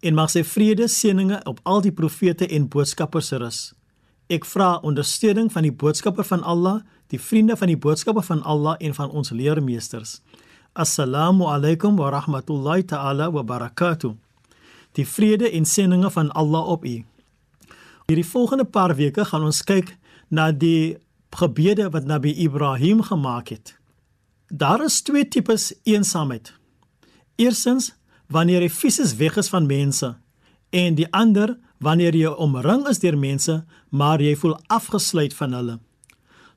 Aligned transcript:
en 0.00 0.14
mag 0.14 0.30
sy 0.30 0.44
vrede 0.46 0.86
seëninge 0.88 1.40
op 1.50 1.60
al 1.66 1.82
die 1.82 1.92
profete 1.94 2.46
en 2.46 2.68
boodskappers 2.70 3.32
rus. 3.40 3.58
Ek 4.28 4.44
vra 4.44 4.76
ondersteuning 4.84 5.48
van 5.52 5.64
die 5.64 5.72
boodskapper 5.72 6.26
van 6.28 6.42
Allah, 6.44 6.82
die 7.08 7.20
vriende 7.20 7.56
van 7.56 7.70
die 7.72 7.78
boodskapper 7.80 8.22
van 8.22 8.42
Allah 8.44 8.76
en 8.84 8.94
van 8.94 9.10
ons 9.10 9.32
leermeesters. 9.32 10.18
Assalamu 10.76 11.48
alaykum 11.48 11.96
wa 11.96 12.10
rahmatullahi 12.12 12.84
ta'ala 12.84 13.30
wa 13.32 13.42
barakatuh. 13.42 14.12
Die 14.92 15.06
vrede 15.06 15.50
en 15.50 15.64
seëninge 15.64 16.10
van 16.10 16.30
Allah 16.36 16.68
op 16.68 16.84
u. 16.84 17.00
Hierdie 18.08 18.26
volgende 18.26 18.64
paar 18.64 18.94
weke 18.96 19.24
gaan 19.24 19.48
ons 19.48 19.62
kyk 19.64 19.96
na 20.28 20.50
die 20.52 20.98
gebede 21.36 21.88
wat 21.90 22.04
Nabi 22.04 22.34
Ibrahim 22.36 23.02
gemaak 23.02 23.48
het. 23.48 23.74
Daar 24.48 24.84
is 24.84 25.02
twee 25.02 25.28
tipes 25.28 25.72
eensaamheid. 25.84 26.52
Eerstens 27.36 27.94
wanneer 28.28 28.62
jy 28.62 28.70
fisies 28.70 29.16
weg 29.16 29.36
is 29.36 29.48
van 29.48 29.66
mense 29.66 30.14
en 30.70 30.94
die 30.94 31.08
ander 31.16 31.56
wanneer 31.80 32.16
jy 32.16 32.30
omring 32.36 32.86
is 32.88 33.00
deur 33.00 33.16
mense 33.16 33.64
maar 33.90 34.20
jy 34.20 34.34
voel 34.36 34.56
afgesluit 34.66 35.34
van 35.34 35.52
hulle. 35.52 35.78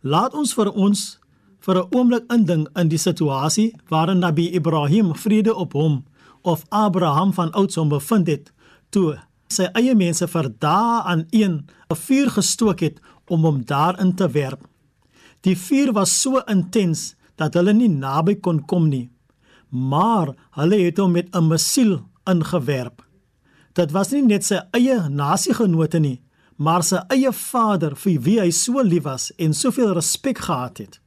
Laat 0.01 0.33
ons 0.33 0.53
vir 0.57 0.71
ons 0.71 1.19
vir 1.61 1.77
'n 1.77 1.87
oomblik 1.95 2.25
indink 2.33 2.69
in 2.75 2.87
die 2.89 2.97
situasie 2.97 3.73
waarin 3.89 4.19
Nabi 4.19 4.49
Ibrahim 4.53 5.15
vrede 5.15 5.55
op 5.55 5.73
hom 5.73 6.03
of 6.41 6.65
Abraham 6.69 7.33
van 7.33 7.51
ouds 7.51 7.75
hom 7.75 7.89
bevind 7.89 8.27
het 8.27 8.51
toe 8.89 9.19
sy 9.47 9.67
eie 9.75 9.95
mense 9.95 10.27
vir 10.27 10.49
dae 10.59 11.01
aan 11.03 11.25
een 11.29 11.67
'n 11.91 11.95
vuur 11.95 12.29
gestook 12.29 12.79
het 12.79 12.99
om 13.27 13.43
hom 13.43 13.65
daarin 13.65 14.15
te 14.15 14.27
werp. 14.27 14.67
Die 15.41 15.57
vuur 15.57 15.93
was 15.93 16.21
so 16.21 16.41
intens 16.47 17.15
dat 17.35 17.53
hulle 17.53 17.73
nie 17.73 17.89
naby 17.89 18.35
kon 18.35 18.65
kom 18.65 18.89
nie. 18.89 19.09
Maar 19.71 20.35
hulle 20.59 20.81
het 20.83 20.97
hom 20.99 21.11
met 21.11 21.35
'n 21.35 21.47
missiel 21.47 22.01
ingewerp. 22.27 23.05
Dit 23.73 23.91
was 23.91 24.11
nie 24.11 24.21
net 24.21 24.43
sy 24.45 24.59
eie 24.75 25.09
nasiegenote 25.09 25.99
nie, 25.99 26.21
maar 26.55 26.83
sy 26.83 26.99
eie 27.09 27.31
vader 27.31 27.95
vir 27.95 28.19
wie 28.21 28.39
hy 28.39 28.49
so 28.51 28.83
lief 28.83 29.03
was 29.03 29.31
en 29.37 29.53
soveel 29.53 29.93
respek 29.93 30.37
gehad 30.37 30.77
het. 30.77 30.99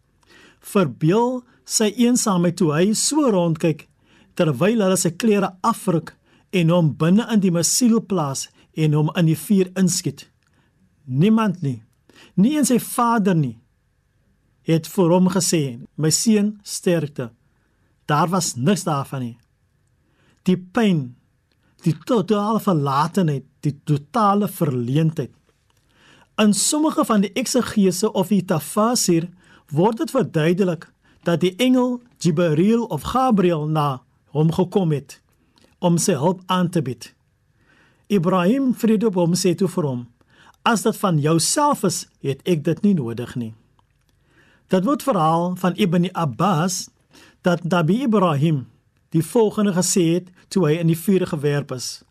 Verbeel 0.61 1.42
sy 1.65 1.92
eensaamheid 1.97 2.57
toe 2.57 2.73
hy 2.73 2.92
so 2.92 3.31
rondkyk 3.31 3.87
terwyl 4.35 4.83
hulle 4.83 4.97
sy 4.97 5.11
klere 5.11 5.53
afruk 5.62 6.15
en 6.53 6.70
hom 6.70 6.92
binne 6.98 7.27
in 7.33 7.42
die 7.42 7.53
missiel 7.55 8.01
plaas 8.01 8.48
en 8.75 8.95
hom 8.95 9.11
in 9.19 9.27
die 9.27 9.39
vuur 9.39 9.70
inskiet. 9.79 10.27
Niemand 11.05 11.62
nie, 11.62 11.83
nie 12.35 12.57
eens 12.57 12.73
sy 12.73 12.81
vader 12.81 13.37
nie, 13.37 13.59
het 14.65 14.89
vir 14.89 15.11
hom 15.12 15.29
gesê: 15.29 15.79
"My 15.97 16.11
seun, 16.11 16.59
sterkte." 16.65 17.31
Daar 18.05 18.28
was 18.28 18.55
niks 18.55 18.84
daarvan 18.84 19.20
nie. 19.20 19.36
Die 20.44 20.58
pyn, 20.58 21.14
die 21.84 21.97
totale 22.05 22.61
verlatenheid, 22.61 23.44
die 23.64 23.74
totale 23.84 24.48
verleentheid. 24.48 25.33
In 26.41 26.55
sommige 26.55 27.05
van 27.05 27.20
die 27.20 27.33
eksegese 27.33 28.12
of 28.12 28.28
die 28.28 28.44
tafsir 28.44 29.29
word 29.70 30.02
dit 30.02 30.11
verduidelik 30.11 30.89
dat 31.24 31.40
die 31.40 31.55
engel 31.56 32.01
Jibril 32.18 32.84
of 32.84 33.02
Gabriel 33.14 33.67
na 33.67 34.02
hom 34.34 34.52
gekom 34.52 34.92
het 34.92 35.20
om 35.79 35.98
sy 36.00 36.17
hulp 36.18 36.42
aan 36.46 36.70
te 36.73 36.83
bied. 36.83 37.12
Ibrahim 38.08 38.73
vrede 38.74 39.06
op 39.06 39.18
hom 39.20 39.36
sê 39.39 39.55
toe 39.55 39.68
vir 39.68 39.84
hom: 39.84 40.06
"As 40.62 40.83
dit 40.83 40.96
van 40.96 41.18
jouself 41.18 41.84
is, 41.84 42.06
het 42.20 42.40
ek 42.48 42.64
dit 42.64 42.83
nie 42.83 42.95
nodig 42.95 43.34
nie." 43.36 43.55
Dit 44.68 44.84
word 44.84 45.02
verhaal 45.02 45.56
van 45.56 45.77
Ibn 45.77 46.08
Abbas 46.12 46.89
dat 47.44 47.64
Nabi 47.64 48.02
Ibrahim 48.02 48.64
die 49.12 49.22
volgende 49.22 49.74
gesê 49.77 50.05
het 50.16 50.30
toe 50.48 50.64
hy 50.66 50.78
in 50.80 50.88
die 50.88 50.98
vuur 50.98 51.27
gewerp 51.28 51.74
is: 51.77 52.02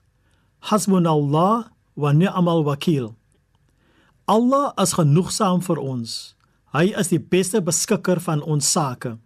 Hasbunallah 0.69 1.73
wa 1.93 2.11
ni'mal 2.11 2.63
wakeel. 2.63 3.15
Allah 4.29 4.71
is 4.81 4.93
genoegsaam 4.93 5.61
vir 5.65 5.81
ons. 5.81 6.35
Hy 6.73 6.93
is 6.99 7.09
die 7.09 7.19
beste 7.19 7.61
beskikker 7.61 8.21
van 8.21 8.41
ons 8.41 8.69
sake. 8.71 9.17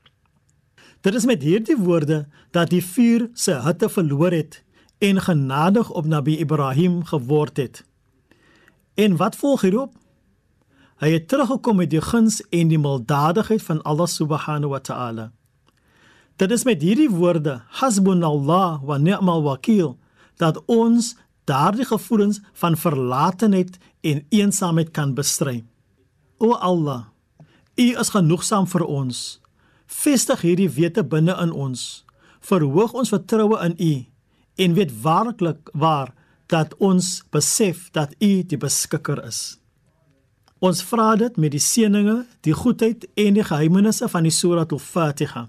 Dit 1.04 1.16
is 1.16 1.28
met 1.28 1.44
hierdie 1.44 1.78
woorde 1.78 2.26
dat 2.56 2.72
die 2.72 2.82
vuur 2.84 3.28
sy 3.36 3.60
hitte 3.68 3.90
verloor 3.92 4.32
het 4.32 4.64
en 5.04 5.22
genadig 5.22 5.92
op 5.92 6.08
Nabi 6.08 6.40
Ibrahim 6.40 7.04
geword 7.06 7.58
het. 7.58 7.84
En 8.96 9.20
wat 9.20 9.36
volg 9.36 9.62
hierop? 9.62 9.94
Hy 10.98 11.12
het 11.14 11.28
teruggekom 11.28 11.78
met 11.78 11.92
die 11.92 12.02
guns 12.02 12.42
en 12.50 12.72
die 12.72 12.80
milddadigheid 12.82 13.62
van 13.62 13.84
Allah 13.84 14.08
subhanahu 14.10 14.74
wa 14.74 14.80
ta'ala. 14.80 15.32
Dit 16.38 16.52
is 16.54 16.64
met 16.68 16.84
hierdie 16.86 17.10
woorde 17.10 17.62
hasbunallah 17.80 18.84
wa 18.86 18.98
ni'mal 19.02 19.42
wakeel 19.42 19.96
dat 20.38 20.60
ons 20.70 21.16
daardie 21.50 21.86
gevoelens 21.86 22.42
van 22.54 22.78
verlatenheid 22.78 23.80
en 24.06 24.26
eensaamheid 24.30 24.92
kan 24.94 25.16
bestry. 25.18 25.64
O 26.38 26.54
Allah, 26.54 27.10
U 27.78 27.88
is 27.98 28.14
genoegsaam 28.14 28.68
vir 28.70 28.86
ons. 28.86 29.40
Vestig 29.86 30.44
hierdie 30.46 30.70
wete 30.70 31.02
binne 31.04 31.34
in 31.42 31.52
ons. 31.52 32.06
Verhoog 32.46 32.94
ons 32.94 33.10
vertroue 33.10 33.58
in 33.66 33.74
U 33.82 33.94
en 34.62 34.78
weet 34.78 34.94
waarlik 35.02 35.74
waar 35.74 36.14
dat 36.54 36.78
ons 36.78 37.24
besef 37.34 37.90
dat 37.98 38.14
U 38.22 38.32
die 38.46 38.62
beskikker 38.62 39.24
is. 39.26 39.58
Ons 40.62 40.82
vra 40.86 41.16
dit 41.18 41.38
met 41.38 41.54
die 41.54 41.62
seëninge, 41.62 42.24
die 42.42 42.54
goedheid 42.54 43.10
en 43.18 43.38
die 43.38 43.46
geheimenisse 43.46 44.10
van 44.10 44.26
die 44.26 44.34
Surah 44.34 44.66
Al-Fatiha. 44.70 45.48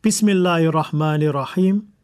Bismillahirrahmanirrahim. 0.00 1.94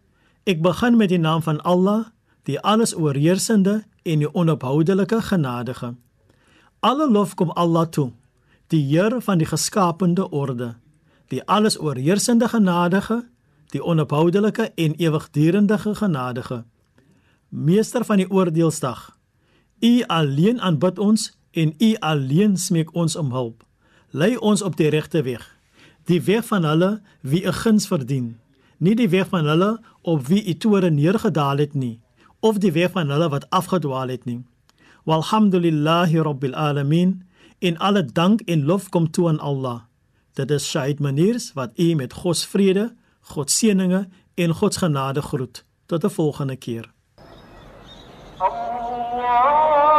Ek 0.49 0.63
begin 0.65 0.97
met 0.97 1.11
die 1.13 1.21
naam 1.21 1.43
van 1.45 1.61
Allah, 1.61 2.07
die 2.49 2.57
alles 2.61 2.95
oorheersende 2.97 3.83
en 4.03 4.23
die 4.25 4.31
onophoudelike 4.33 5.21
genadige. 5.23 5.93
Alle 6.81 7.11
lof 7.11 7.35
kom 7.35 7.51
Allah 7.51 7.85
toe, 7.85 8.13
die 8.73 8.81
Heer 8.81 9.21
van 9.21 9.39
die 9.39 9.47
geskapende 9.47 10.31
orde, 10.31 10.75
die 11.29 11.45
alles 11.45 11.77
oorheersende 11.79 12.49
genadige, 12.49 13.29
die 13.77 13.85
onophoudelike 13.85 14.73
en 14.75 14.95
ewigdurende 14.95 15.79
genadige. 15.79 16.65
Meester 17.49 18.05
van 18.05 18.17
die 18.17 18.31
oordeelsdag. 18.31 19.19
U 19.81 20.03
alleen 20.07 20.61
aanbid 20.61 20.99
ons 20.99 21.33
en 21.51 21.75
U 21.79 21.95
alleen 22.01 22.57
smeek 22.57 22.95
ons 22.95 23.17
om 23.17 23.31
hulp. 23.31 23.67
Lei 24.11 24.37
ons 24.37 24.63
op 24.63 24.77
die 24.77 24.89
regte 24.89 25.23
weg, 25.23 25.45
die 26.05 26.23
weg 26.23 26.45
van 26.45 26.65
hulle 26.65 27.01
wie 27.21 27.47
'n 27.47 27.53
guns 27.53 27.87
verdien, 27.87 28.39
nie 28.79 28.95
die 28.95 29.09
weg 29.09 29.29
van 29.29 29.47
hulle 29.47 29.81
op 30.03 30.27
wie 30.27 30.43
itore 30.43 30.91
neergedaal 30.91 31.57
het 31.57 31.75
nie, 31.75 32.01
of 32.41 32.59
die 32.59 32.73
weg 32.73 32.91
van 32.91 33.11
hulle 33.11 33.29
wat 33.29 33.51
afgedwaal 33.51 34.09
het 34.09 34.25
nie. 34.25 34.43
Walhamdulillahi 35.05 36.19
rabbil 36.19 36.55
alamin. 36.55 37.23
In 37.59 37.79
alle 37.79 38.05
dank 38.05 38.41
en 38.41 38.65
lof 38.65 38.89
kom 38.89 39.11
toe 39.11 39.29
aan 39.29 39.39
Allah. 39.39 39.81
Dit 40.35 40.51
is 40.51 40.71
Said 40.71 40.99
Maniers 40.99 41.53
wat 41.53 41.71
u 41.79 41.95
met 41.95 42.13
God 42.13 42.37
se 42.37 42.49
vrede, 42.49 42.95
God 43.21 43.51
se 43.51 43.57
seëninge 43.57 44.09
en 44.35 44.55
God 44.55 44.75
se 44.75 44.79
genade 44.79 45.23
groet. 45.23 45.65
Tot 45.87 46.05
'n 46.05 46.11
volgende 46.11 46.57
keer. 46.57 46.93
Allah 48.39 49.92